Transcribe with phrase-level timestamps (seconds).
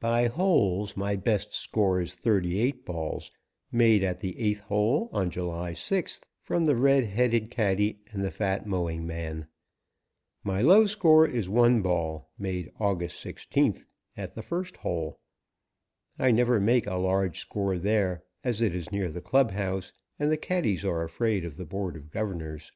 [0.00, 3.30] By holes, my best score is thirty eight balls,
[3.70, 8.32] made at the eighth hole on July 6th, from the red headed caddy and the
[8.32, 9.46] fat mowing man.
[10.42, 13.86] My low score is one ball, made August 16th,
[14.16, 15.20] at the first hole.
[16.18, 20.28] I never make a large score there, as it is near the club house and
[20.28, 22.72] the caddies are afraid of the Board of Governors.